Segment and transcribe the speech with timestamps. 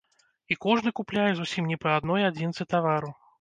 [0.53, 3.15] І кожны купляе зусім не па адной адзінцы тавару.